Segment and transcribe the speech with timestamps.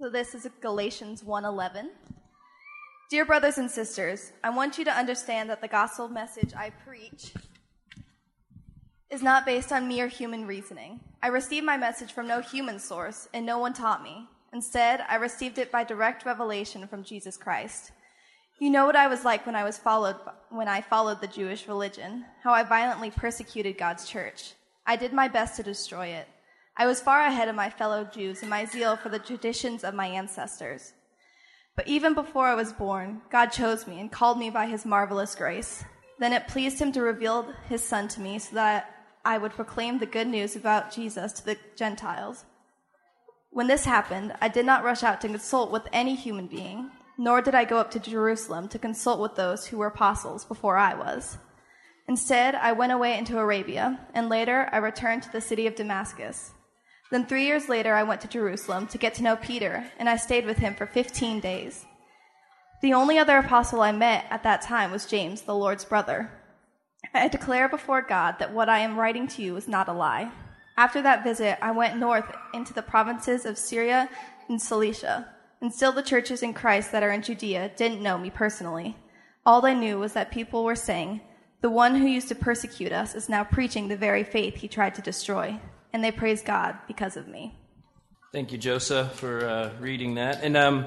[0.00, 1.90] So this is Galatians 1:11.
[3.10, 7.34] Dear brothers and sisters, I want you to understand that the gospel message I preach
[9.10, 11.00] is not based on mere human reasoning.
[11.22, 14.26] I received my message from no human source, and no one taught me.
[14.54, 17.92] Instead, I received it by direct revelation from Jesus Christ.
[18.58, 20.16] You know what I was like when I was followed
[20.48, 24.54] when I followed the Jewish religion, how I violently persecuted God's church.
[24.86, 26.26] I did my best to destroy it.
[26.80, 29.92] I was far ahead of my fellow Jews in my zeal for the traditions of
[29.92, 30.94] my ancestors.
[31.76, 35.34] But even before I was born, God chose me and called me by his marvelous
[35.34, 35.84] grace.
[36.18, 38.94] Then it pleased him to reveal his son to me so that
[39.26, 42.46] I would proclaim the good news about Jesus to the Gentiles.
[43.50, 47.42] When this happened, I did not rush out to consult with any human being, nor
[47.42, 50.94] did I go up to Jerusalem to consult with those who were apostles before I
[50.94, 51.36] was.
[52.08, 56.54] Instead, I went away into Arabia, and later I returned to the city of Damascus.
[57.10, 60.16] Then three years later, I went to Jerusalem to get to know Peter, and I
[60.16, 61.84] stayed with him for 15 days.
[62.82, 66.30] The only other apostle I met at that time was James, the Lord's brother.
[67.12, 70.30] I declare before God that what I am writing to you is not a lie.
[70.76, 74.08] After that visit, I went north into the provinces of Syria
[74.48, 75.28] and Cilicia,
[75.60, 78.96] and still the churches in Christ that are in Judea didn't know me personally.
[79.44, 81.22] All they knew was that people were saying,
[81.60, 84.94] The one who used to persecute us is now preaching the very faith he tried
[84.94, 85.60] to destroy
[85.92, 87.54] and they praise God because of me.
[88.32, 90.42] Thank you, Joseph, for uh, reading that.
[90.42, 90.86] And um,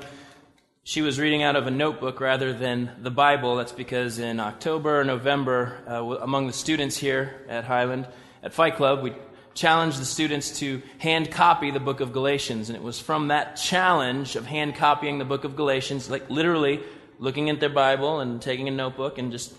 [0.83, 3.57] she was reading out of a notebook rather than the Bible.
[3.57, 8.07] That's because in October or November, uh, among the students here at Highland,
[8.41, 9.13] at Fight Club, we
[9.53, 12.69] challenged the students to hand copy the book of Galatians.
[12.69, 16.81] And it was from that challenge of hand copying the book of Galatians, like literally
[17.19, 19.53] looking at their Bible and taking a notebook and just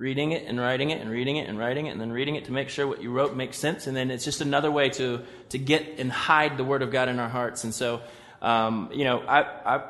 [0.00, 2.46] reading it and writing it and reading it and writing it and then reading it
[2.46, 3.86] to make sure what you wrote makes sense.
[3.86, 5.20] And then it's just another way to,
[5.50, 7.64] to get and hide the Word of God in our hearts.
[7.64, 8.00] And so,
[8.40, 9.82] um, you know, I, I,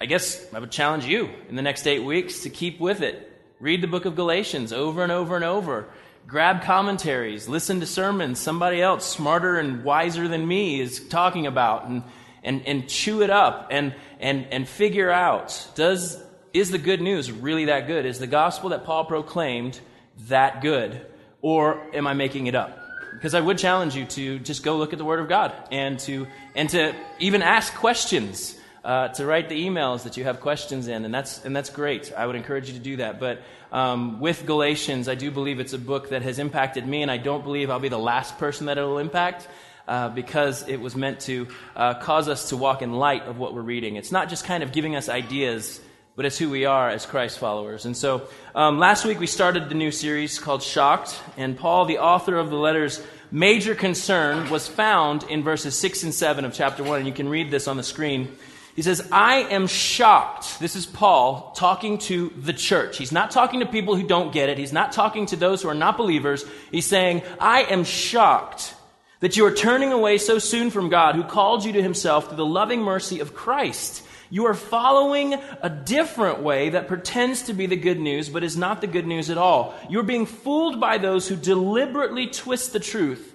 [0.00, 3.30] I guess I would challenge you in the next eight weeks to keep with it.
[3.60, 5.90] Read the book of Galatians over and over and over.
[6.26, 11.86] Grab commentaries, listen to sermons somebody else smarter and wiser than me is talking about
[11.86, 12.02] and,
[12.42, 16.22] and, and chew it up and, and, and figure out does
[16.52, 18.06] is the good news really that good?
[18.06, 19.80] Is the gospel that Paul proclaimed
[20.28, 21.06] that good?
[21.42, 22.78] Or am I making it up?
[23.12, 25.98] Because I would challenge you to just go look at the Word of God and
[26.00, 30.88] to, and to even ask questions, uh, to write the emails that you have questions
[30.88, 32.12] in, and that's, and that's great.
[32.16, 33.20] I would encourage you to do that.
[33.20, 37.10] But um, with Galatians, I do believe it's a book that has impacted me, and
[37.10, 39.48] I don't believe I'll be the last person that it will impact.
[39.88, 43.54] Uh, because it was meant to uh, cause us to walk in light of what
[43.54, 43.96] we're reading.
[43.96, 45.80] It's not just kind of giving us ideas
[46.16, 47.86] but it's who we are as Christ followers.
[47.86, 51.98] And so um, last week we started the new series called Shocked, and Paul, the
[51.98, 56.82] author of the letter's major concern, was found in verses 6 and 7 of chapter
[56.82, 58.36] 1, and you can read this on the screen.
[58.76, 60.60] He says, I am shocked.
[60.60, 62.96] This is Paul talking to the church.
[62.96, 64.58] He's not talking to people who don't get it.
[64.58, 66.44] He's not talking to those who are not believers.
[66.70, 68.74] He's saying, I am shocked
[69.20, 72.36] that you are turning away so soon from God who called you to himself through
[72.36, 74.02] the loving mercy of Christ.
[74.30, 78.56] You are following a different way that pretends to be the good news, but is
[78.56, 79.74] not the good news at all.
[79.88, 83.34] You're being fooled by those who deliberately twist the truth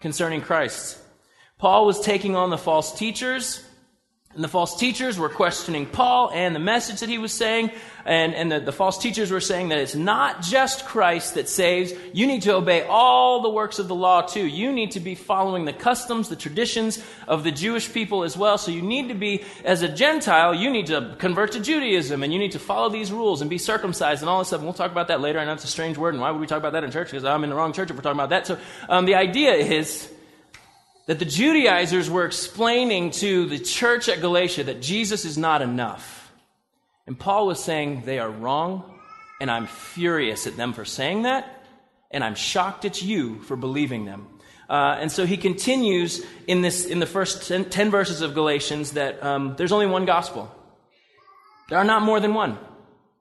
[0.00, 0.98] concerning Christ.
[1.58, 3.64] Paul was taking on the false teachers
[4.38, 7.72] and the false teachers were questioning Paul and the message that he was saying.
[8.04, 11.92] And, and the, the, false teachers were saying that it's not just Christ that saves.
[12.12, 14.46] You need to obey all the works of the law too.
[14.46, 18.58] You need to be following the customs, the traditions of the Jewish people as well.
[18.58, 22.32] So you need to be, as a Gentile, you need to convert to Judaism and
[22.32, 24.60] you need to follow these rules and be circumcised and all this stuff.
[24.60, 25.40] And we'll talk about that later.
[25.40, 26.14] I know it's a strange word.
[26.14, 27.10] And why would we talk about that in church?
[27.10, 28.46] Because I'm in the wrong church if we're talking about that.
[28.46, 28.56] So
[28.88, 30.08] um, the idea is
[31.08, 36.30] that the Judaizers were explaining to the church at Galatia that Jesus is not enough.
[37.06, 38.84] And Paul was saying they are wrong,
[39.40, 41.64] and I'm furious at them for saying that,
[42.10, 44.26] and I'm shocked at you for believing them.
[44.68, 48.92] Uh, and so he continues in this in the first ten, 10 verses of Galatians
[48.92, 50.54] that um, there's only one gospel.
[51.70, 52.58] There are not more than one.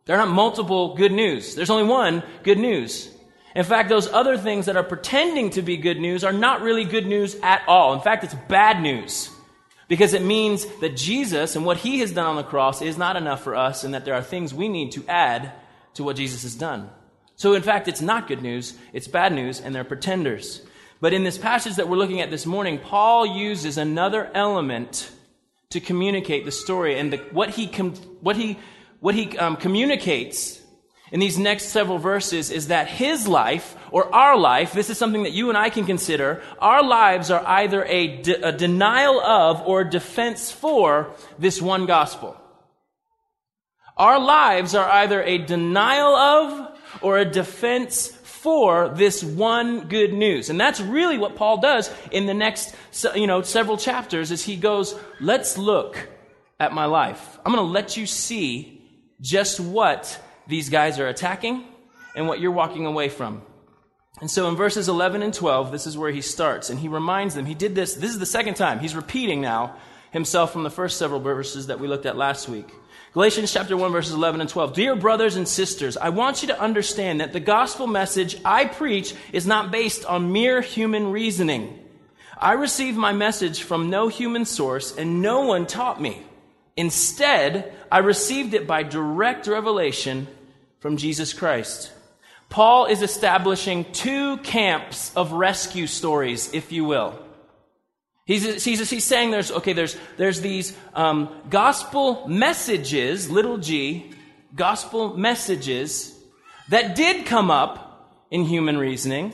[0.04, 1.56] There are not multiple good news.
[1.56, 3.10] There's only one good news.
[3.56, 6.84] In fact, those other things that are pretending to be good news are not really
[6.84, 7.94] good news at all.
[7.94, 9.30] In fact, it's bad news.
[9.88, 13.16] Because it means that Jesus and what he has done on the cross is not
[13.16, 15.54] enough for us, and that there are things we need to add
[15.94, 16.90] to what Jesus has done.
[17.36, 20.62] So, in fact, it's not good news, it's bad news, and they're pretenders.
[21.00, 25.10] But in this passage that we're looking at this morning, Paul uses another element
[25.70, 27.00] to communicate the story.
[27.00, 28.58] And the, what he, com- what he,
[29.00, 30.62] what he um, communicates
[31.12, 35.24] in these next several verses is that his life or our life, this is something
[35.24, 39.62] that you and I can consider, our lives are either a, de- a denial of
[39.62, 42.36] or defense for this one gospel.
[43.96, 50.50] Our lives are either a denial of or a defense for this one good news.
[50.50, 52.76] And that's really what Paul does in the next,
[53.16, 56.08] you know, several chapters as he goes, let's look
[56.60, 57.40] at my life.
[57.46, 58.82] I'm going to let you see
[59.20, 61.64] just what these guys are attacking
[62.16, 63.42] and what you're walking away from.
[64.20, 66.70] And so in verses 11 and 12, this is where he starts.
[66.70, 68.80] And he reminds them, he did this, this is the second time.
[68.80, 69.76] He's repeating now
[70.12, 72.68] himself from the first several verses that we looked at last week.
[73.14, 74.74] Galatians chapter 1 verses 11 and 12.
[74.74, 79.14] Dear brothers and sisters, I want you to understand that the gospel message I preach
[79.32, 81.80] is not based on mere human reasoning.
[82.38, 86.24] I received my message from no human source and no one taught me.
[86.76, 90.28] Instead, I received it by direct revelation
[90.80, 91.92] from Jesus Christ.
[92.50, 97.20] Paul is establishing two camps of rescue stories, if you will.
[98.26, 104.12] He's, he's, he's saying there's, okay, there's, there's these um, gospel messages, little g,
[104.54, 106.14] gospel messages
[106.70, 109.34] that did come up in human reasoning.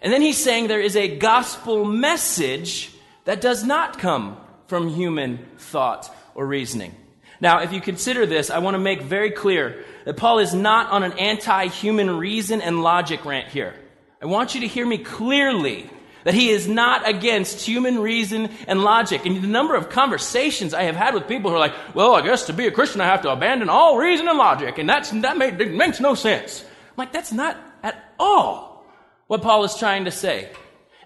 [0.00, 2.90] And then he's saying there is a gospel message
[3.24, 4.36] that does not come
[4.66, 6.94] from human thought or reasoning.
[7.40, 10.90] Now, if you consider this, I want to make very clear that Paul is not
[10.90, 13.74] on an anti human reason and logic rant here.
[14.20, 15.90] I want you to hear me clearly
[16.24, 19.26] that he is not against human reason and logic.
[19.26, 22.22] And the number of conversations I have had with people who are like, well, I
[22.22, 24.78] guess to be a Christian, I have to abandon all reason and logic.
[24.78, 26.62] And that's, that make, makes no sense.
[26.62, 28.84] I'm like, that's not at all
[29.26, 30.50] what Paul is trying to say.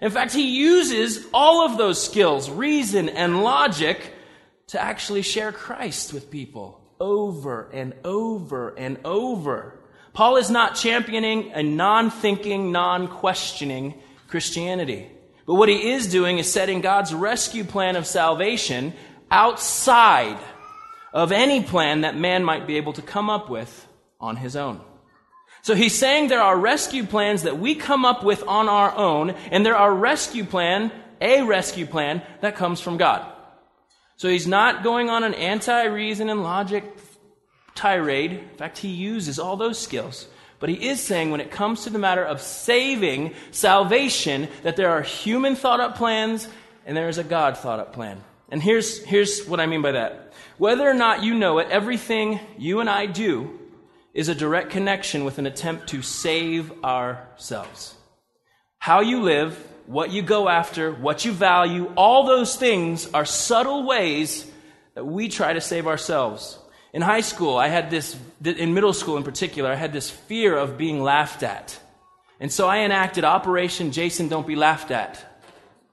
[0.01, 4.13] In fact, he uses all of those skills, reason and logic,
[4.67, 9.79] to actually share Christ with people over and over and over.
[10.13, 13.93] Paul is not championing a non thinking, non questioning
[14.27, 15.09] Christianity.
[15.45, 18.93] But what he is doing is setting God's rescue plan of salvation
[19.31, 20.37] outside
[21.13, 23.87] of any plan that man might be able to come up with
[24.19, 24.81] on his own.
[25.61, 29.31] So he's saying there are rescue plans that we come up with on our own,
[29.51, 30.91] and there are rescue plan,
[31.21, 33.25] a rescue plan that comes from God.
[34.17, 36.83] So he's not going on an anti reason and logic
[37.75, 38.31] tirade.
[38.31, 40.27] In fact, he uses all those skills.
[40.59, 44.89] But he is saying when it comes to the matter of saving salvation, that there
[44.89, 46.47] are human thought up plans
[46.85, 48.23] and there is a God thought up plan.
[48.49, 50.33] And here's, here's what I mean by that.
[50.57, 53.59] Whether or not you know it, everything you and I do
[54.13, 57.93] is a direct connection with an attempt to save ourselves.
[58.79, 59.55] How you live,
[59.87, 64.45] what you go after, what you value, all those things are subtle ways
[64.93, 66.59] that we try to save ourselves.
[66.93, 70.55] In high school, I had this, in middle school in particular, I had this fear
[70.55, 71.79] of being laughed at.
[72.39, 75.23] And so I enacted Operation Jason Don't Be Laughed At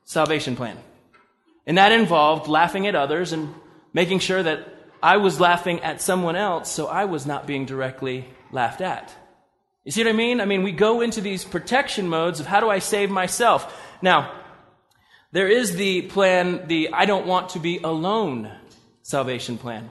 [0.05, 0.76] salvation plan.
[1.67, 3.55] And that involved laughing at others and
[3.93, 4.69] making sure that
[5.02, 9.14] I was laughing at someone else so I was not being directly laughed at.
[9.84, 10.40] You see what I mean?
[10.40, 13.78] I mean, we go into these protection modes of how do I save myself?
[14.00, 14.32] Now,
[15.32, 18.50] there is the plan, the I don't want to be alone
[19.02, 19.90] salvation plan.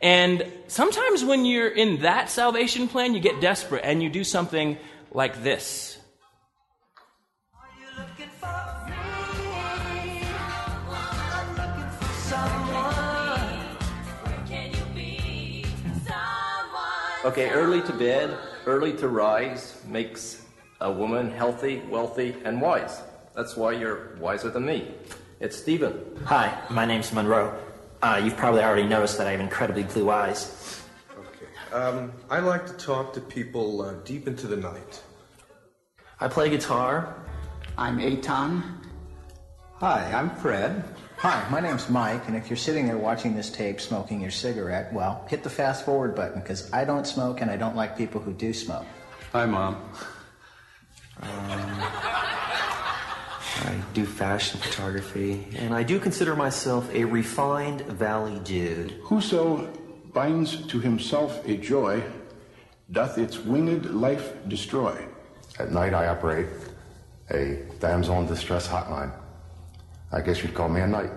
[0.00, 4.78] And sometimes when you're in that salvation plan, you get desperate and you do something
[5.10, 5.98] like this.
[17.24, 20.42] Okay, early to bed, early to rise makes
[20.80, 23.02] a woman healthy, wealthy, and wise.
[23.34, 24.94] That's why you're wiser than me.
[25.40, 26.00] It's Stephen.
[26.26, 27.58] Hi, my name's Monroe.
[28.02, 30.82] Uh, you've probably already noticed that I have incredibly blue eyes.
[31.18, 31.74] Okay.
[31.74, 35.02] Um, I like to talk to people uh, deep into the night.
[36.20, 37.16] I play guitar.
[37.78, 38.80] I'm Aton.
[39.76, 40.84] Hi, I'm Fred.
[41.22, 44.92] Hi, my name's Mike, and if you're sitting there watching this tape smoking your cigarette,
[44.92, 48.20] well, hit the fast forward button because I don't smoke and I don't like people
[48.20, 48.84] who do smoke.
[49.30, 49.76] Hi, Mom.
[51.20, 51.30] Um,
[53.60, 58.90] I do fashion photography, and I do consider myself a refined valley dude.
[59.04, 59.72] Whoso
[60.12, 62.02] binds to himself a joy
[62.90, 65.00] doth its winged life destroy.
[65.60, 66.48] At night, I operate
[67.30, 69.12] a damsel in distress hotline.
[70.12, 71.10] I guess you'd call me a knight.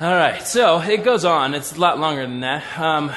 [0.00, 1.54] All right, so it goes on.
[1.54, 2.78] It's a lot longer than that.
[2.78, 3.12] Um,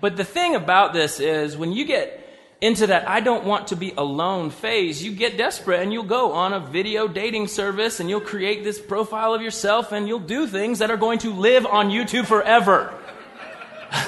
[0.00, 2.16] but the thing about this is when you get
[2.60, 6.32] into that I don't want to be alone phase, you get desperate and you'll go
[6.32, 10.46] on a video dating service and you'll create this profile of yourself and you'll do
[10.46, 12.94] things that are going to live on YouTube forever.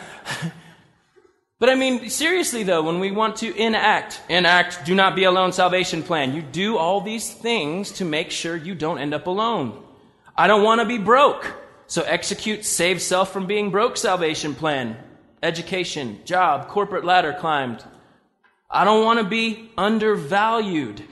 [1.64, 5.50] but I mean, seriously though, when we want to enact, enact, do not be alone
[5.50, 9.82] salvation plan, you do all these things to make sure you don't end up alone.
[10.36, 11.50] I don't want to be broke.
[11.86, 14.98] So execute save self from being broke salvation plan.
[15.42, 17.82] Education, job, corporate ladder climbed.
[18.70, 21.02] I don't want to be undervalued.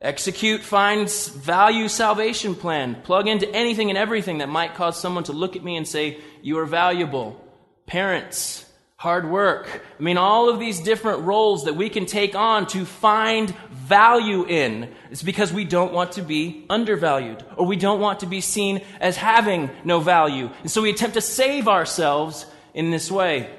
[0.00, 2.96] Execute finds value salvation plan.
[3.02, 6.18] Plug into anything and everything that might cause someone to look at me and say,
[6.42, 7.40] you are valuable.
[7.86, 8.66] Parents,
[9.02, 9.82] hard work.
[9.98, 14.44] I mean, all of these different roles that we can take on to find value
[14.44, 14.94] in.
[15.10, 18.80] It's because we don't want to be undervalued or we don't want to be seen
[19.00, 20.50] as having no value.
[20.60, 23.50] And so we attempt to save ourselves in this way.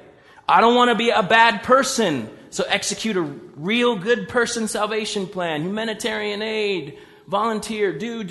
[0.47, 2.29] I don't want to be a bad person.
[2.49, 6.97] So execute a real good person salvation plan, humanitarian aid,
[7.27, 8.23] volunteer, do,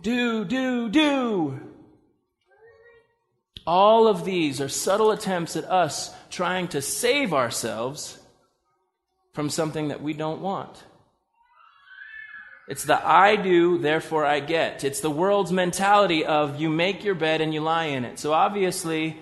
[0.00, 1.73] do, do, do.
[3.66, 8.18] All of these are subtle attempts at us trying to save ourselves
[9.32, 10.82] from something that we don't want.
[12.68, 14.84] It's the I do, therefore I get.
[14.84, 18.18] It's the world's mentality of you make your bed and you lie in it.
[18.18, 19.18] So obviously,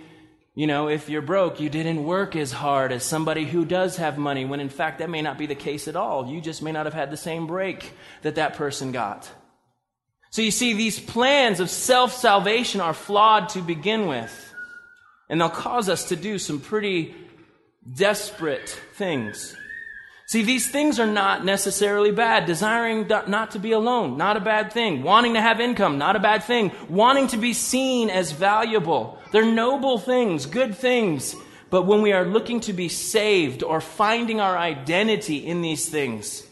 [0.54, 4.18] you know, if you're broke, you didn't work as hard as somebody who does have
[4.18, 6.26] money, when in fact that may not be the case at all.
[6.26, 9.30] You just may not have had the same break that that person got.
[10.32, 14.54] So you see, these plans of self salvation are flawed to begin with.
[15.28, 17.14] And they'll cause us to do some pretty
[17.94, 19.54] desperate things.
[20.26, 22.46] See, these things are not necessarily bad.
[22.46, 25.02] Desiring not to be alone, not a bad thing.
[25.02, 26.72] Wanting to have income, not a bad thing.
[26.88, 29.18] Wanting to be seen as valuable.
[29.32, 31.36] They're noble things, good things.
[31.68, 36.46] But when we are looking to be saved or finding our identity in these things,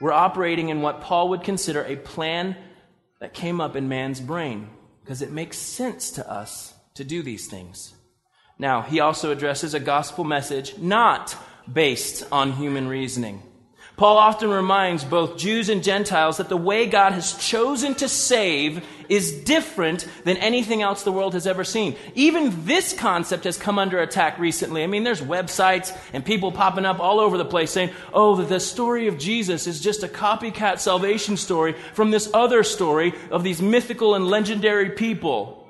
[0.00, 2.56] we're operating in what Paul would consider a plan
[3.22, 4.68] that came up in man's brain
[5.00, 7.94] because it makes sense to us to do these things.
[8.58, 11.36] Now, he also addresses a gospel message not
[11.72, 13.40] based on human reasoning.
[14.02, 18.84] Paul often reminds both Jews and Gentiles that the way God has chosen to save
[19.08, 21.94] is different than anything else the world has ever seen.
[22.16, 24.82] Even this concept has come under attack recently.
[24.82, 28.58] I mean, there's websites and people popping up all over the place saying, oh, the
[28.58, 33.62] story of Jesus is just a copycat salvation story from this other story of these
[33.62, 35.68] mythical and legendary people.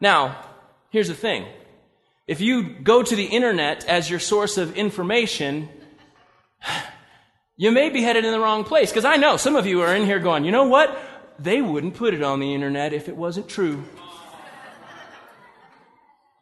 [0.00, 0.42] Now,
[0.88, 1.44] here's the thing.
[2.26, 5.68] If you go to the internet as your source of information,
[7.56, 8.90] you may be headed in the wrong place.
[8.90, 10.96] Because I know some of you are in here going, you know what?
[11.38, 13.84] They wouldn't put it on the internet if it wasn't true.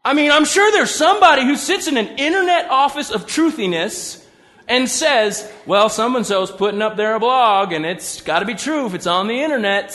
[0.05, 4.27] I mean, I'm sure there's somebody who sits in an internet office of truthiness
[4.67, 8.55] and says, well, so and so's putting up their blog and it's got to be
[8.55, 9.93] true if it's on the internet.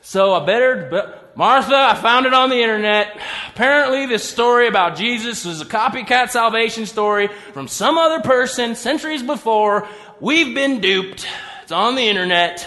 [0.00, 3.18] So I better, but Martha, I found it on the internet.
[3.50, 9.22] Apparently, this story about Jesus is a copycat salvation story from some other person centuries
[9.22, 9.88] before.
[10.22, 11.26] We've been duped.
[11.64, 12.64] It's on the internet.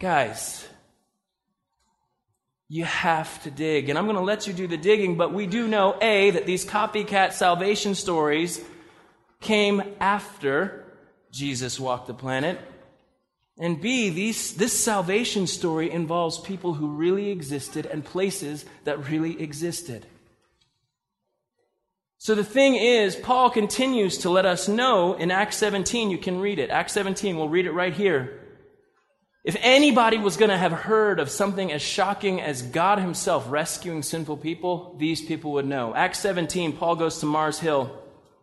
[0.00, 0.66] Guys,
[2.68, 3.88] you have to dig.
[3.88, 6.44] And I'm going to let you do the digging, but we do know A, that
[6.44, 8.60] these copycat salvation stories
[9.40, 10.86] came after
[11.30, 12.58] Jesus walked the planet.
[13.56, 19.40] And B, these, this salvation story involves people who really existed and places that really
[19.40, 20.04] existed.
[22.24, 26.40] So the thing is, Paul continues to let us know in Acts 17, you can
[26.40, 26.70] read it.
[26.70, 28.40] Acts 17, we'll read it right here.
[29.44, 34.02] If anybody was going to have heard of something as shocking as God Himself rescuing
[34.02, 35.94] sinful people, these people would know.
[35.94, 37.94] Acts 17, Paul goes to Mars Hill.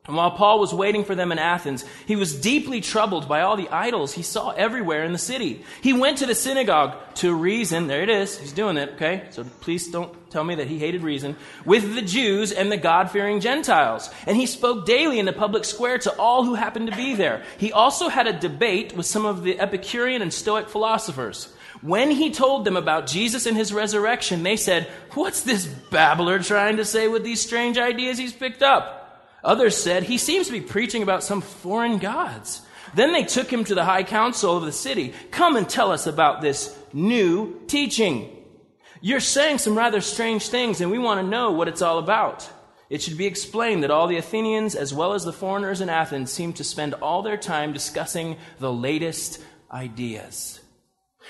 [0.07, 3.55] And while Paul was waiting for them in Athens, he was deeply troubled by all
[3.55, 5.63] the idols he saw everywhere in the city.
[5.81, 9.27] He went to the synagogue to reason, there it is, he's doing it, okay?
[9.29, 13.11] So please don't tell me that he hated reason, with the Jews and the God
[13.11, 14.09] fearing Gentiles.
[14.25, 17.43] And he spoke daily in the public square to all who happened to be there.
[17.59, 21.53] He also had a debate with some of the Epicurean and Stoic philosophers.
[21.81, 26.77] When he told them about Jesus and his resurrection, they said, What's this babbler trying
[26.77, 29.00] to say with these strange ideas he's picked up?
[29.43, 32.61] Others said, He seems to be preaching about some foreign gods.
[32.93, 35.13] Then they took him to the high council of the city.
[35.31, 38.37] Come and tell us about this new teaching.
[38.99, 42.49] You're saying some rather strange things, and we want to know what it's all about.
[42.89, 46.31] It should be explained that all the Athenians, as well as the foreigners in Athens,
[46.31, 50.59] seem to spend all their time discussing the latest ideas.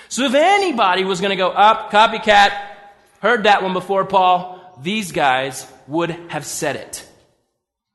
[0.08, 2.50] So if anybody was going to go up, copycat,
[3.20, 7.08] heard that one before, Paul, these guys would have said it.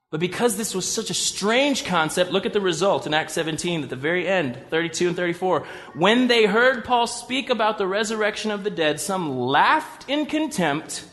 [0.09, 3.83] But because this was such a strange concept, look at the result in Acts 17
[3.83, 5.67] at the very end, 32 and 34.
[5.95, 11.05] When they heard Paul speak about the resurrection of the dead, some laughed in contempt,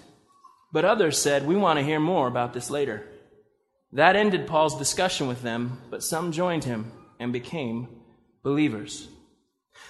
[0.73, 3.05] but others said, We want to hear more about this later.
[3.93, 7.89] That ended Paul's discussion with them, but some joined him and became
[8.45, 9.09] believers.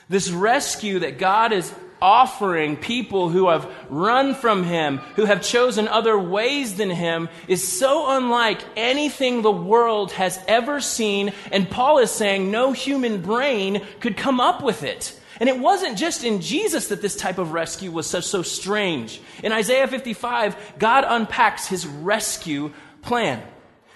[0.08, 5.88] This rescue that God is offering people who have run from Him, who have chosen
[5.88, 11.32] other ways than Him, is so unlike anything the world has ever seen.
[11.50, 15.18] And Paul is saying no human brain could come up with it.
[15.40, 19.20] And it wasn't just in Jesus that this type of rescue was so, so strange.
[19.42, 22.70] In Isaiah 55, God unpacks his rescue
[23.00, 23.42] plan.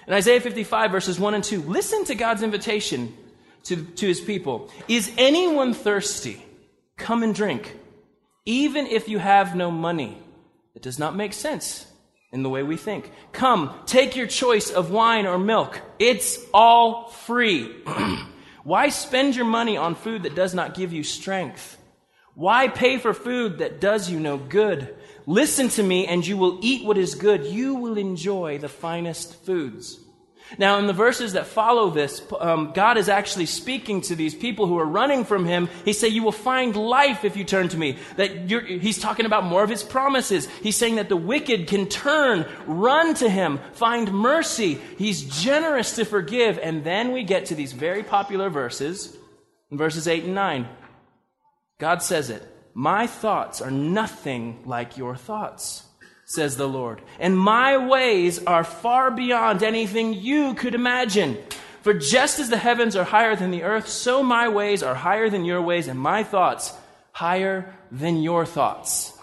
[0.07, 3.15] In Isaiah 55, verses 1 and 2, listen to God's invitation
[3.65, 4.71] to, to his people.
[4.89, 6.43] Is anyone thirsty?
[6.97, 7.77] Come and drink.
[8.49, 10.17] Even if you have no money.
[10.75, 11.87] It does not make sense
[12.33, 13.13] in the way we think.
[13.33, 15.79] Come, take your choice of wine or milk.
[15.99, 17.71] It's all free.
[18.65, 21.77] Why spend your money on food that does not give you strength?
[22.35, 24.97] Why pay for food that does you no good?
[25.27, 27.45] Listen to me and you will eat what is good.
[27.45, 30.01] You will enjoy the finest foods.
[30.57, 34.67] Now, in the verses that follow this, um, God is actually speaking to these people
[34.67, 35.69] who are running from Him.
[35.85, 39.45] He say, "You will find life if you turn to me." That He's talking about
[39.45, 40.49] more of His promises.
[40.63, 44.79] He's saying that the wicked can turn, run to Him, find mercy.
[44.97, 46.59] He's generous to forgive.
[46.63, 49.17] And then we get to these very popular verses,
[49.71, 50.69] verses eight and nine.
[51.79, 55.88] God says it: "My thoughts are nothing like your thoughts."
[56.29, 57.01] Says the Lord.
[57.19, 61.39] And my ways are far beyond anything you could imagine.
[61.81, 65.31] For just as the heavens are higher than the earth, so my ways are higher
[65.31, 66.75] than your ways, and my thoughts
[67.13, 69.15] higher than your thoughts.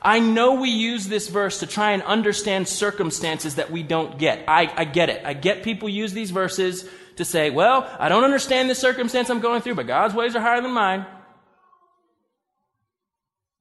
[0.00, 4.44] I know we use this verse to try and understand circumstances that we don't get.
[4.46, 5.26] I, I get it.
[5.26, 9.40] I get people use these verses to say, well, I don't understand the circumstance I'm
[9.40, 11.04] going through, but God's ways are higher than mine.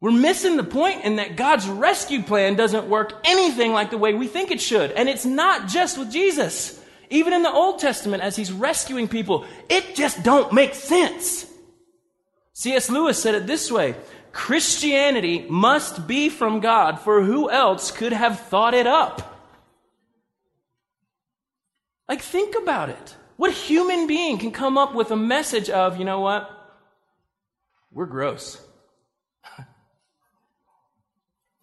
[0.03, 4.13] We're missing the point in that God's rescue plan doesn't work anything like the way
[4.13, 4.91] we think it should.
[4.91, 6.77] And it's not just with Jesus.
[7.09, 11.45] Even in the Old Testament, as he's rescuing people, it just don't make sense.
[12.51, 12.89] C.S.
[12.89, 13.95] Lewis said it this way
[14.33, 19.41] Christianity must be from God, for who else could have thought it up?
[22.09, 23.15] Like, think about it.
[23.37, 26.49] What human being can come up with a message of, you know what?
[27.89, 28.62] We're gross.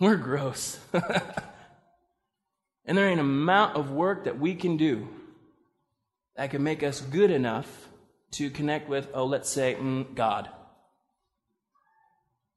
[0.00, 0.78] We're gross.
[0.92, 5.06] and there ain't an amount of work that we can do
[6.36, 7.88] that can make us good enough
[8.32, 10.48] to connect with, oh, let's say, mm, God.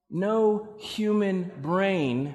[0.10, 2.34] No human brain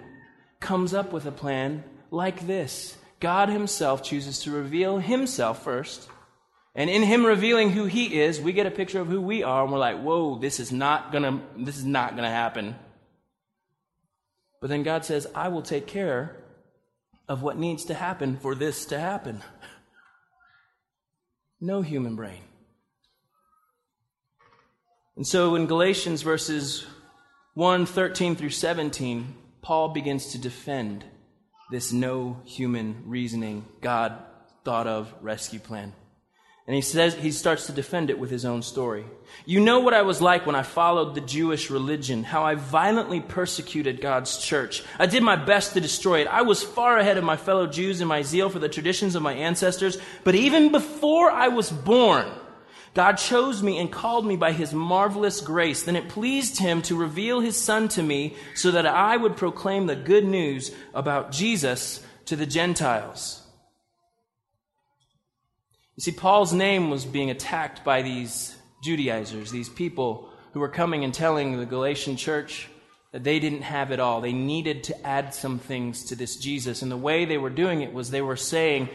[0.61, 2.99] comes up with a plan like this.
[3.19, 6.07] God Himself chooses to reveal Himself first.
[6.75, 9.63] And in Him revealing who He is, we get a picture of who we are,
[9.63, 12.77] and we're like, whoa, this is not gonna, this is not gonna happen.
[14.61, 16.37] But then God says, I will take care
[17.29, 19.43] of what needs to happen for this to happen.
[21.61, 22.43] No human brain.
[25.17, 26.87] And so in Galatians verses
[27.55, 31.05] 1 13 through 17, Paul begins to defend
[31.71, 34.17] this no human reasoning God
[34.65, 35.93] thought of rescue plan.
[36.69, 39.07] And he says, he starts to defend it with his own story.
[39.47, 43.23] You know what I was like when I followed the Jewish religion, how I violently
[43.23, 44.85] persecuted God's church.
[44.99, 46.29] I did my best to destroy it.
[46.29, 49.23] I was far ahead of my fellow Jews in my zeal for the traditions of
[49.23, 49.97] my ancestors.
[50.25, 52.27] But even before I was born,
[52.93, 55.85] God chose me and called me by his marvelous grace.
[55.85, 59.87] Then it pleased him to reveal his son to me so that I would proclaim
[59.87, 63.43] the good news about Jesus to the Gentiles.
[65.99, 71.03] You see, Paul's name was being attacked by these Judaizers, these people who were coming
[71.03, 72.69] and telling the Galatian church
[73.11, 74.21] that they didn't have it all.
[74.21, 76.83] They needed to add some things to this Jesus.
[76.83, 78.91] And the way they were doing it was they were saying,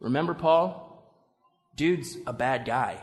[0.00, 1.12] Remember, Paul?
[1.76, 2.98] Dude's a bad guy.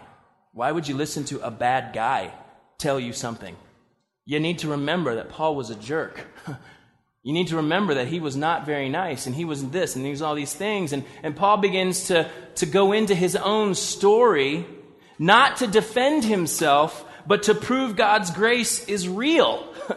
[0.52, 2.34] Why would you listen to a bad guy
[2.80, 3.56] tell you something?
[4.26, 6.26] You need to remember that Paul was a jerk.
[7.26, 10.06] You need to remember that he was not very nice and he was this and
[10.06, 10.94] he was all these things.
[10.94, 14.68] And, and Paul begins to, to go into his own story,
[15.18, 19.74] not to defend himself, but to prove God's grace is real.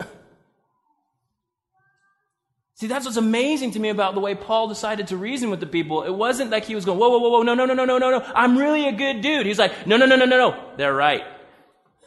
[2.76, 5.66] See, that's what's amazing to me about the way Paul decided to reason with the
[5.66, 6.04] people.
[6.04, 7.98] It wasn't like he was going, whoa, whoa, whoa, whoa, no, no, no, no, no,
[7.98, 8.32] no, no.
[8.34, 9.44] I'm really a good dude.
[9.44, 10.64] He's like, no, no, no, no, no, no.
[10.78, 11.24] They're right.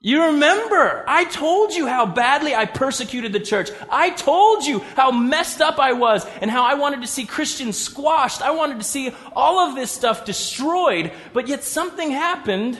[0.00, 3.70] You remember, I told you how badly I persecuted the church.
[3.90, 7.76] I told you how messed up I was and how I wanted to see Christians
[7.76, 8.40] squashed.
[8.40, 12.78] I wanted to see all of this stuff destroyed, but yet something happened.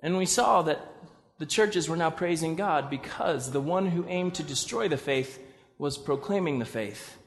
[0.00, 0.80] And we saw that
[1.38, 5.40] the churches were now praising God because the one who aimed to destroy the faith
[5.78, 7.18] was proclaiming the faith.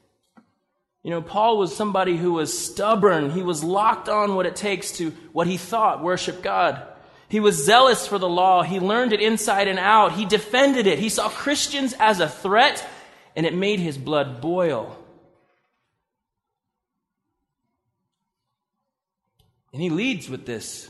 [1.04, 3.32] You know, Paul was somebody who was stubborn.
[3.32, 6.82] He was locked on what it takes to what he thought worship God.
[7.28, 8.64] He was zealous for the law.
[8.64, 10.14] He learned it inside and out.
[10.14, 11.00] He defended it.
[11.00, 12.88] He saw Christians as a threat,
[13.36, 14.98] and it made his blood boil.
[19.74, 20.90] And he leads with this,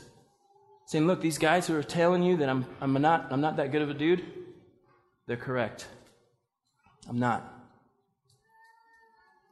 [0.86, 3.72] saying, Look, these guys who are telling you that I'm, I'm, not, I'm not that
[3.72, 4.24] good of a dude,
[5.26, 5.86] they're correct.
[7.08, 7.55] I'm not.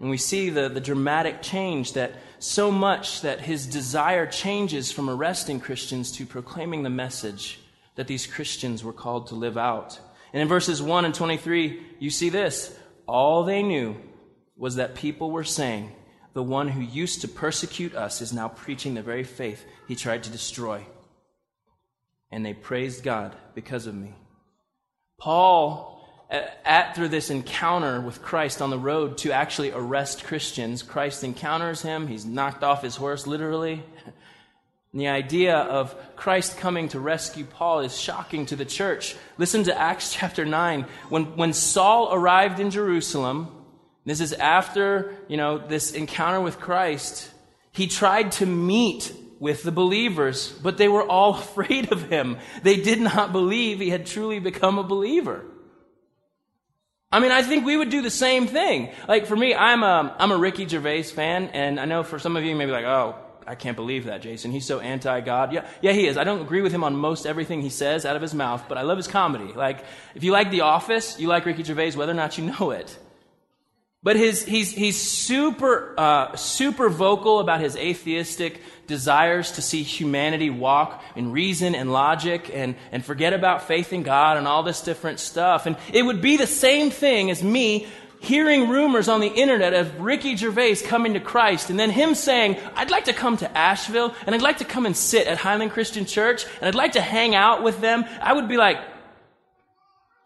[0.00, 5.08] And we see the, the dramatic change that so much that his desire changes from
[5.08, 7.60] arresting Christians to proclaiming the message
[7.94, 9.98] that these Christians were called to live out.
[10.32, 12.76] And in verses 1 and 23, you see this.
[13.06, 13.96] All they knew
[14.56, 15.92] was that people were saying,
[16.32, 20.24] the one who used to persecute us is now preaching the very faith he tried
[20.24, 20.84] to destroy.
[22.30, 24.14] And they praised God because of me.
[25.18, 25.93] Paul,
[26.30, 31.82] at through this encounter with Christ on the road to actually arrest Christians, Christ encounters
[31.82, 32.06] him.
[32.06, 33.82] He's knocked off his horse, literally.
[34.92, 39.16] And the idea of Christ coming to rescue Paul is shocking to the church.
[39.38, 40.86] Listen to Acts chapter 9.
[41.08, 43.48] When, when Saul arrived in Jerusalem,
[44.04, 47.30] this is after, you know, this encounter with Christ.
[47.72, 52.38] He tried to meet with the believers, but they were all afraid of him.
[52.62, 55.44] They did not believe he had truly become a believer.
[57.14, 58.90] I mean, I think we would do the same thing.
[59.06, 62.36] Like for me, I'm a, I'm a Ricky Gervais fan, and I know for some
[62.36, 63.14] of you, you like, oh,
[63.46, 64.50] I can't believe that, Jason.
[64.50, 65.52] He's so anti-God.
[65.52, 66.16] Yeah, yeah, he is.
[66.16, 68.78] I don't agree with him on most everything he says out of his mouth, but
[68.78, 69.52] I love his comedy.
[69.52, 69.84] Like,
[70.16, 72.98] if you like The Office, you like Ricky Gervais, whether or not you know it.
[74.04, 80.50] But his, he's, he's super, uh, super vocal about his atheistic desires to see humanity
[80.50, 84.82] walk in reason and logic and, and forget about faith in God and all this
[84.82, 85.64] different stuff.
[85.64, 87.86] And it would be the same thing as me
[88.20, 92.58] hearing rumors on the internet of Ricky Gervais coming to Christ and then him saying,
[92.74, 95.70] I'd like to come to Asheville and I'd like to come and sit at Highland
[95.72, 98.04] Christian Church and I'd like to hang out with them.
[98.20, 98.82] I would be like,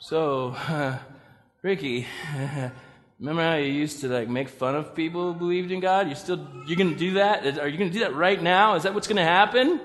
[0.01, 0.99] so, uh,
[1.63, 2.07] Ricky,
[3.19, 6.09] Remember how you used to like make fun of people who believed in God?
[6.09, 7.59] You still you're gonna do that?
[7.59, 8.77] Are you gonna do that right now?
[8.77, 9.81] Is that what's gonna happen?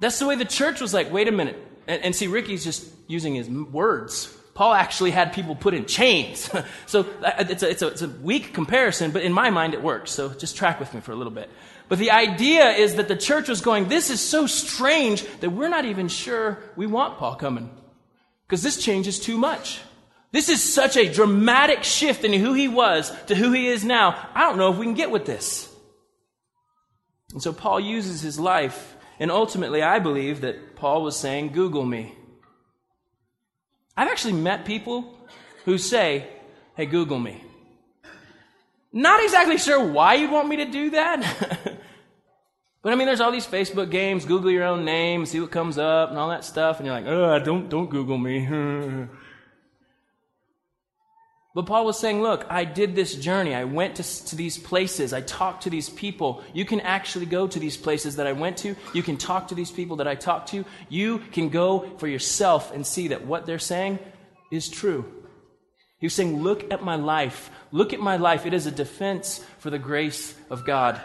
[0.00, 1.12] That's the way the church was like.
[1.12, 4.32] Wait a minute, and, and see, Ricky's just using his words.
[4.54, 6.50] Paul actually had people put in chains,
[6.86, 9.82] so uh, it's a, it's a, it's a weak comparison, but in my mind it
[9.82, 10.10] works.
[10.10, 11.50] So just track with me for a little bit.
[11.88, 15.68] But the idea is that the church was going, this is so strange that we're
[15.68, 17.70] not even sure we want Paul coming.
[18.46, 19.80] Because this changes too much.
[20.32, 24.28] This is such a dramatic shift in who he was to who he is now.
[24.34, 25.72] I don't know if we can get with this.
[27.32, 31.84] And so Paul uses his life, and ultimately, I believe that Paul was saying, Google
[31.84, 32.14] me.
[33.96, 35.14] I've actually met people
[35.64, 36.28] who say,
[36.76, 37.42] Hey, Google me.
[38.92, 41.20] Not exactly sure why you'd want me to do that.
[42.82, 45.78] but I mean, there's all these Facebook games, Google your own name, see what comes
[45.78, 48.46] up, and all that stuff, and you're like, oh, don't, don't Google me.
[51.56, 53.54] But Paul was saying, Look, I did this journey.
[53.54, 55.14] I went to, to, these places.
[55.14, 56.44] I talked to these people.
[56.52, 58.76] You can actually go to these places that I went to.
[58.92, 60.66] You can talk to these people that I talked to.
[60.90, 64.00] You can go for yourself and see that what they're saying
[64.52, 65.10] is true.
[65.98, 67.50] He was saying, Look at my life.
[67.72, 68.44] Look at my life.
[68.44, 71.00] It is a defense for the grace of God.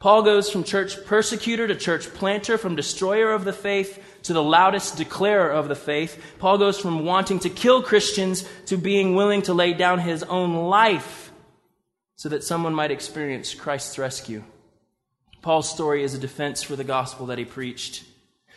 [0.00, 4.42] Paul goes from church persecutor to church planter, from destroyer of the faith to the
[4.42, 6.20] loudest declarer of the faith.
[6.38, 10.68] Paul goes from wanting to kill Christians to being willing to lay down his own
[10.68, 11.30] life
[12.16, 14.42] so that someone might experience Christ's rescue.
[15.42, 18.02] Paul's story is a defense for the gospel that he preached.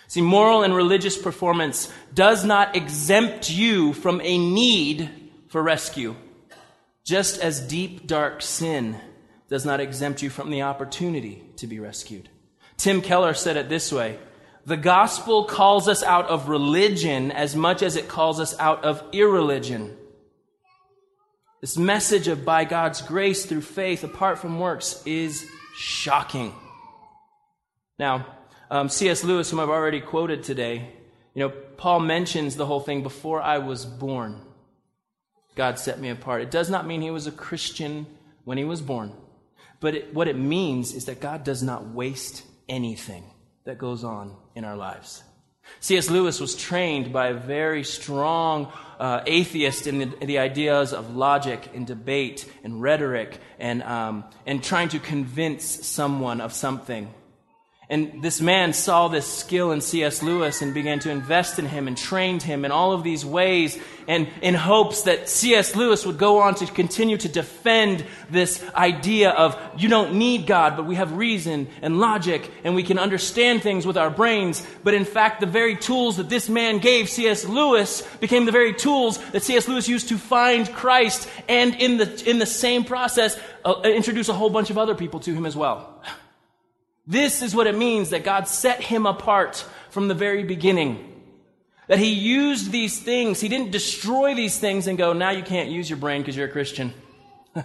[0.08, 5.10] See, moral and religious performance does not exempt you from a need
[5.50, 6.16] for rescue,
[7.04, 8.98] just as deep, dark sin
[9.50, 12.30] does not exempt you from the opportunity to be rescued.
[12.78, 14.18] Tim Keller said it this way
[14.66, 19.04] The gospel calls us out of religion as much as it calls us out of
[19.12, 19.96] irreligion.
[21.62, 26.54] This message of by God's grace through faith apart from works is shocking.
[27.98, 28.26] Now,
[28.70, 29.24] um, C.S.
[29.24, 30.90] Lewis, whom I've already quoted today,
[31.34, 34.42] you know, Paul mentions the whole thing before I was born.
[35.56, 36.42] God set me apart.
[36.42, 38.08] It does not mean he was a Christian
[38.44, 39.14] when he was born.
[39.84, 43.26] But it, what it means is that God does not waste anything
[43.66, 45.22] that goes on in our lives.
[45.82, 46.10] C.S.
[46.10, 51.70] Lewis was trained by a very strong uh, atheist in the, the, ideas of logic
[51.74, 57.14] and debate and rhetoric and, um, and trying to convince someone of something.
[57.94, 60.24] And this man saw this skill in C.S.
[60.24, 63.78] Lewis and began to invest in him and trained him in all of these ways
[64.08, 65.76] and in hopes that C.S.
[65.76, 70.76] Lewis would go on to continue to defend this idea of you don't need God,
[70.76, 74.66] but we have reason and logic and we can understand things with our brains.
[74.84, 77.46] But in fact, the very tools that this man gave C.S.
[77.46, 79.68] Lewis became the very tools that C.S.
[79.68, 84.34] Lewis used to find Christ and in the, in the same process, uh, introduce a
[84.34, 86.02] whole bunch of other people to him as well.
[87.06, 91.10] This is what it means that God set him apart from the very beginning.
[91.88, 93.42] That he used these things.
[93.42, 96.48] He didn't destroy these things and go, now you can't use your brain because you're
[96.48, 96.94] a Christian.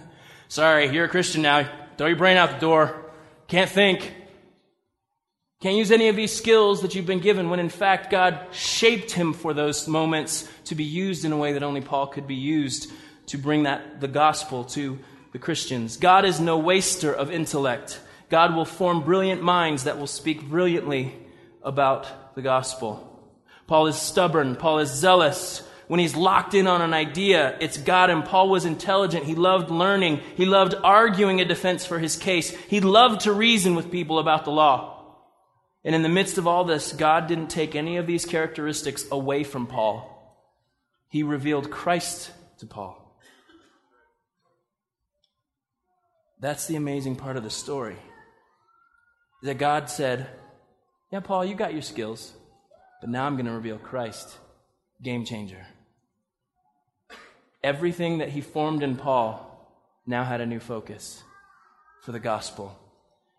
[0.49, 1.69] Sorry, you're a Christian now.
[1.97, 3.05] Throw your brain out the door.
[3.47, 4.13] Can't think.
[5.61, 9.11] Can't use any of these skills that you've been given when in fact God shaped
[9.11, 12.35] him for those moments to be used in a way that only Paul could be
[12.35, 12.89] used
[13.27, 14.99] to bring that, the gospel to
[15.33, 15.97] the Christians.
[15.97, 17.99] God is no waster of intellect.
[18.29, 21.15] God will form brilliant minds that will speak brilliantly
[21.63, 23.05] about the gospel.
[23.67, 24.55] Paul is stubborn.
[24.55, 25.63] Paul is zealous.
[25.87, 28.11] When he's locked in on an idea, it's God.
[28.11, 29.25] And Paul was intelligent.
[29.25, 30.21] He loved learning.
[30.35, 32.51] He loved arguing a defense for his case.
[32.51, 34.95] He loved to reason with people about the law.
[35.83, 39.43] And in the midst of all this, God didn't take any of these characteristics away
[39.43, 40.15] from Paul.
[41.07, 42.95] He revealed Christ to Paul.
[46.39, 47.97] That's the amazing part of the story
[49.43, 50.27] that God said,
[51.11, 52.33] Yeah, Paul, you got your skills,
[53.01, 54.37] but now I'm going to reveal Christ.
[55.01, 55.65] Game changer.
[57.63, 59.45] Everything that he formed in Paul
[60.05, 61.23] now had a new focus
[62.01, 62.77] for the gospel.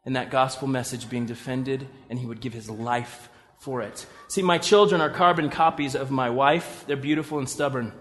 [0.04, 4.06] And that gospel message being defended, and he would give his life for it.
[4.28, 6.84] See, my children are carbon copies of my wife.
[6.86, 7.92] They're beautiful and stubborn.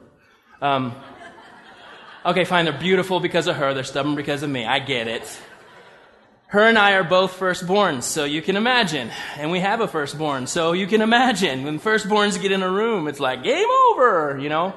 [0.61, 0.95] Um,
[2.25, 4.65] okay, fine, they're beautiful because of her, they're stubborn because of me.
[4.65, 5.39] I get it.
[6.49, 9.11] Her and I are both firstborns, so you can imagine.
[9.37, 11.63] And we have a firstborn, so you can imagine.
[11.63, 14.73] When firstborns get in a room, it's like, game over, you know?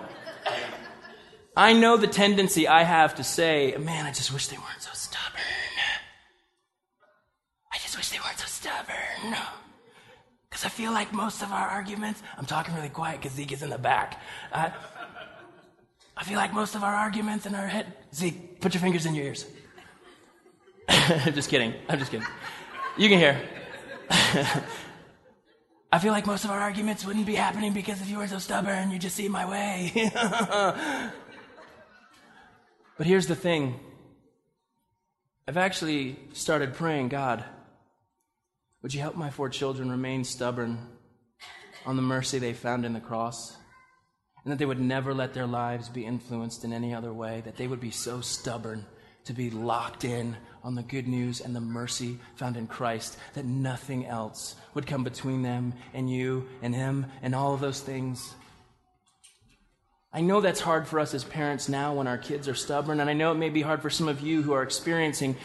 [1.56, 4.90] I know the tendency I have to say, man, I just wish they weren't so
[4.92, 5.40] stubborn.
[7.72, 9.34] I just wish they weren't so stubborn.
[10.50, 13.62] Because I feel like most of our arguments, I'm talking really quiet because Zeke is
[13.62, 14.20] in the back.
[14.52, 14.68] Uh,
[16.18, 19.14] I feel like most of our arguments in our head, Zeke, put your fingers in
[19.14, 19.46] your ears.
[21.34, 21.74] just kidding.
[21.88, 22.26] I'm just kidding.
[22.96, 23.40] You can hear.
[25.92, 28.38] I feel like most of our arguments wouldn't be happening because if you were so
[28.38, 29.92] stubborn, you just see my way.
[32.96, 33.78] but here's the thing
[35.46, 37.44] I've actually started praying, God,
[38.80, 40.78] would you help my four children remain stubborn
[41.84, 43.56] on the mercy they found in the cross?
[44.44, 47.56] And that they would never let their lives be influenced in any other way, that
[47.56, 48.86] they would be so stubborn
[49.24, 53.44] to be locked in on the good news and the mercy found in Christ, that
[53.44, 58.34] nothing else would come between them and you and Him and all of those things.
[60.14, 63.08] I know that's hard for us as parents now when our kids are stubborn, and
[63.08, 65.36] I know it may be hard for some of you who are experiencing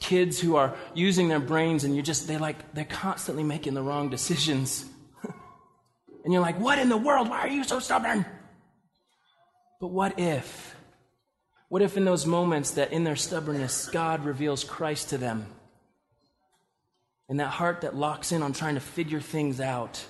[0.00, 3.82] kids who are using their brains and you just, they like, they're constantly making the
[3.82, 4.86] wrong decisions.
[6.24, 7.28] and you're like, what in the world?
[7.28, 8.24] Why are you so stubborn?
[9.80, 10.75] But what if?
[11.68, 15.46] What if in those moments that in their stubbornness, God reveals Christ to them?
[17.28, 20.04] And that heart that locks in on trying to figure things out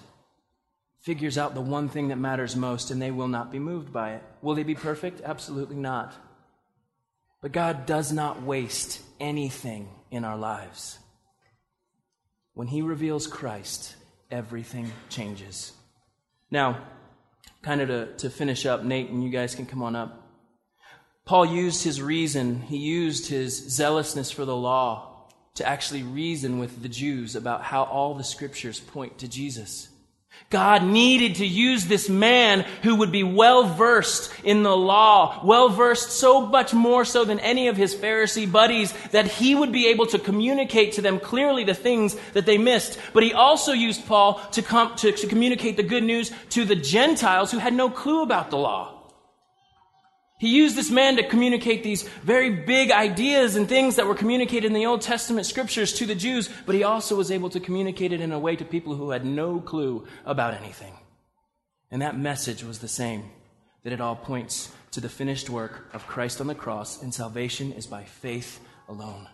[1.06, 4.14] figures out the one thing that matters most and they will not be moved by
[4.14, 4.22] it.
[4.42, 5.20] Will they be perfect?
[5.24, 6.12] Absolutely not.
[7.40, 10.98] But God does not waste anything in our lives.
[12.54, 13.94] When He reveals Christ,
[14.32, 15.72] everything changes.
[16.50, 16.80] Now,
[17.62, 20.25] kind of to, to finish up, Nate and you guys can come on up.
[21.26, 25.08] Paul used his reason, he used his zealousness for the law
[25.56, 29.88] to actually reason with the Jews about how all the scriptures point to Jesus.
[30.50, 35.68] God needed to use this man who would be well versed in the law, well
[35.68, 39.88] versed so much more so than any of his Pharisee buddies that he would be
[39.88, 43.00] able to communicate to them clearly the things that they missed.
[43.12, 46.76] But he also used Paul to, com- to, to communicate the good news to the
[46.76, 48.95] Gentiles who had no clue about the law.
[50.38, 54.66] He used this man to communicate these very big ideas and things that were communicated
[54.66, 58.12] in the Old Testament scriptures to the Jews, but he also was able to communicate
[58.12, 60.92] it in a way to people who had no clue about anything.
[61.90, 63.30] And that message was the same
[63.82, 67.72] that it all points to the finished work of Christ on the cross, and salvation
[67.72, 69.28] is by faith alone.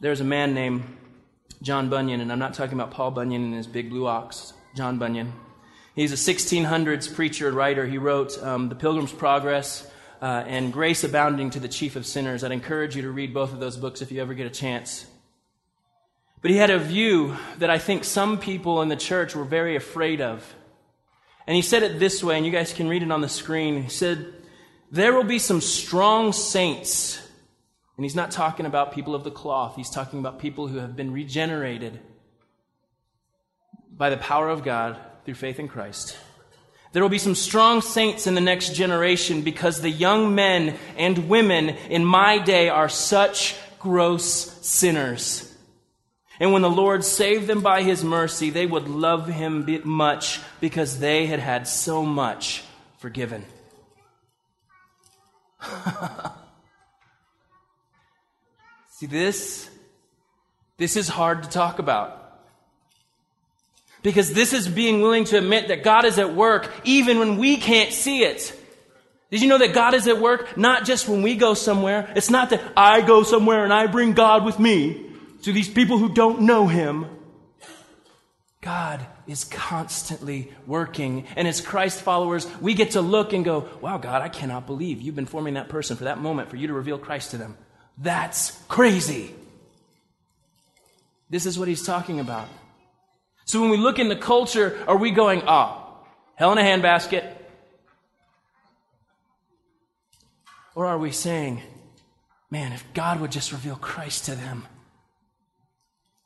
[0.00, 0.84] There's a man named
[1.62, 4.98] John Bunyan, and I'm not talking about Paul Bunyan and his big blue ox, John
[4.98, 5.32] Bunyan.
[5.96, 7.86] He's a 1600s preacher and writer.
[7.86, 12.44] He wrote um, The Pilgrim's Progress uh, and Grace Abounding to the Chief of Sinners.
[12.44, 15.06] I'd encourage you to read both of those books if you ever get a chance.
[16.42, 19.74] But he had a view that I think some people in the church were very
[19.74, 20.54] afraid of.
[21.46, 23.82] And he said it this way, and you guys can read it on the screen.
[23.82, 24.34] He said,
[24.90, 27.26] There will be some strong saints.
[27.96, 30.94] And he's not talking about people of the cloth, he's talking about people who have
[30.94, 32.00] been regenerated
[33.90, 36.16] by the power of God through faith in Christ.
[36.92, 41.28] There will be some strong saints in the next generation because the young men and
[41.28, 44.24] women in my day are such gross
[44.64, 45.52] sinners.
[46.38, 51.00] And when the Lord saved them by his mercy, they would love him much because
[51.00, 52.62] they had had so much
[52.98, 53.44] forgiven.
[58.90, 59.68] See, this,
[60.76, 62.25] this is hard to talk about.
[64.06, 67.56] Because this is being willing to admit that God is at work even when we
[67.56, 68.56] can't see it.
[69.32, 72.12] Did you know that God is at work not just when we go somewhere?
[72.14, 75.10] It's not that I go somewhere and I bring God with me
[75.42, 77.06] to these people who don't know Him.
[78.60, 81.26] God is constantly working.
[81.34, 85.02] And as Christ followers, we get to look and go, wow, God, I cannot believe
[85.02, 87.56] you've been forming that person for that moment for you to reveal Christ to them.
[87.98, 89.34] That's crazy.
[91.28, 92.46] This is what he's talking about.
[93.46, 96.62] So when we look in the culture, are we going, ah, oh, hell in a
[96.62, 97.24] handbasket?
[100.74, 101.62] Or are we saying,
[102.50, 104.66] man, if God would just reveal Christ to them,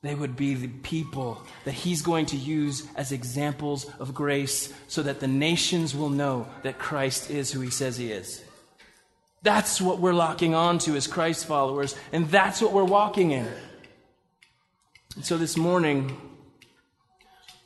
[0.02, 5.02] they would be the people that he's going to use as examples of grace so
[5.02, 8.42] that the nations will know that Christ is who he says he is.
[9.42, 13.46] That's what we're locking on to as Christ followers, and that's what we're walking in.
[15.16, 16.29] And so this morning,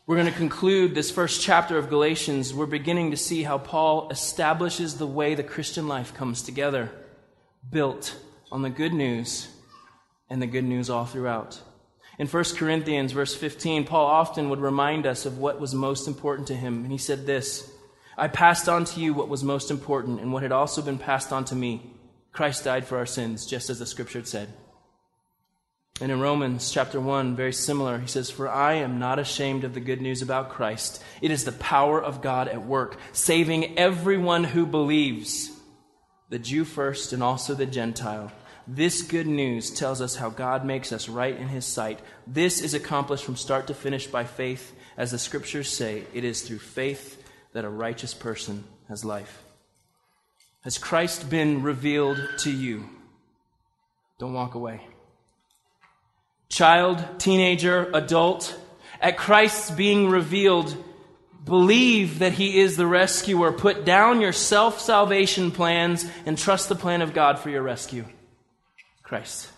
[0.07, 2.53] we're going to conclude this first chapter of Galatians.
[2.53, 6.91] We're beginning to see how Paul establishes the way the Christian life comes together,
[7.71, 8.15] built
[8.53, 9.49] on the good news
[10.29, 11.59] and the good news all throughout.
[12.19, 16.49] In 1 Corinthians, verse 15, Paul often would remind us of what was most important
[16.49, 16.83] to him.
[16.83, 17.73] And he said this
[18.19, 21.33] I passed on to you what was most important and what had also been passed
[21.33, 21.95] on to me.
[22.31, 24.53] Christ died for our sins, just as the scripture said.
[26.01, 29.75] And in Romans chapter 1, very similar, he says, For I am not ashamed of
[29.75, 31.01] the good news about Christ.
[31.23, 35.53] It is the power of God at work, saving everyone who believes,
[36.31, 38.33] the Jew first and also the Gentile.
[38.67, 42.01] This good news tells us how God makes us right in his sight.
[42.27, 44.75] This is accomplished from start to finish by faith.
[44.97, 49.45] As the scriptures say, it is through faith that a righteous person has life.
[50.63, 52.89] Has Christ been revealed to you?
[54.19, 54.81] Don't walk away.
[56.55, 58.57] Child, teenager, adult,
[59.01, 60.77] at Christ's being revealed,
[61.45, 63.51] believe that He is the rescuer.
[63.51, 68.05] Put down your self salvation plans and trust the plan of God for your rescue.
[69.03, 69.49] Christ.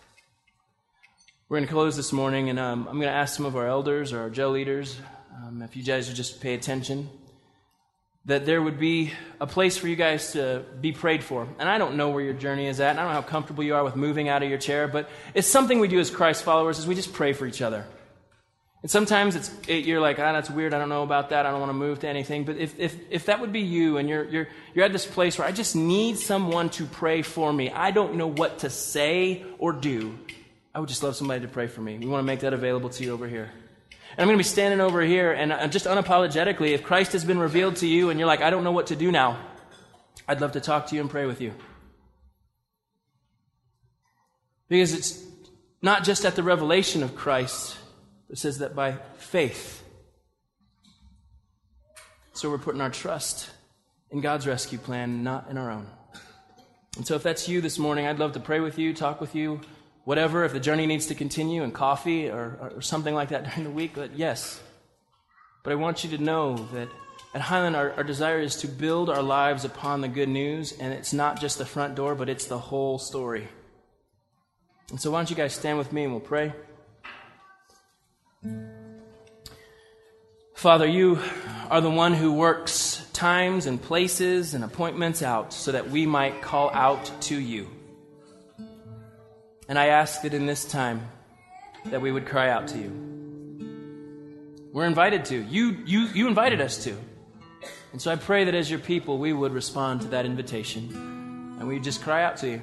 [1.51, 3.67] We're going to close this morning, and um, I'm going to ask some of our
[3.67, 4.99] elders or our jail leaders,
[5.45, 7.11] um, if you guys would just pay attention,
[8.27, 11.47] that there would be a place for you guys to be prayed for.
[11.59, 13.63] And I don't know where your journey is at, and I don't know how comfortable
[13.63, 16.43] you are with moving out of your chair, but it's something we do as Christ
[16.43, 17.87] followers is we just pray for each other.
[18.83, 20.75] And sometimes it's, it, you're like, ah, that's weird.
[20.75, 21.47] I don't know about that.
[21.47, 22.45] I don't want to move to anything.
[22.45, 25.39] But if, if, if that would be you and you're, you're, you're at this place
[25.39, 29.45] where I just need someone to pray for me, I don't know what to say
[29.59, 30.17] or do,
[30.75, 31.99] I would just love somebody to pray for me.
[31.99, 33.51] We want to make that available to you over here.
[34.17, 37.25] And I'm going to be standing over here and uh, just unapologetically, if Christ has
[37.25, 39.39] been revealed to you and you're like, I don't know what to do now,
[40.27, 41.53] I'd love to talk to you and pray with you.
[44.69, 45.23] Because it's
[45.83, 47.77] not just at the revelation of Christ
[48.29, 49.83] it says that by faith.
[52.33, 53.51] So we're putting our trust
[54.11, 55.87] in God's rescue plan, not in our own.
[56.97, 59.35] And so if that's you this morning, I'd love to pray with you, talk with
[59.35, 59.61] you,
[60.07, 60.45] whatever.
[60.45, 63.71] If the journey needs to continue and coffee or, or something like that during the
[63.71, 64.63] week, but yes.
[65.63, 66.89] But I want you to know that
[67.35, 70.95] at Highland, our, our desire is to build our lives upon the good news, and
[70.95, 73.49] it's not just the front door, but it's the whole story.
[74.91, 76.55] And so why don't you guys stand with me and we'll pray.
[80.55, 81.19] Father, you
[81.69, 86.41] are the one who works times and places and appointments out so that we might
[86.43, 87.69] call out to you.
[89.69, 91.09] And I ask that in this time
[91.87, 93.07] that we would cry out to you.
[94.73, 95.43] We're invited to.
[95.43, 96.97] You, you, you invited us to.
[97.93, 101.57] And so I pray that as your people, we would respond to that invitation.
[101.59, 102.61] And we just cry out to you.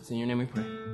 [0.00, 0.93] It's in your name we pray.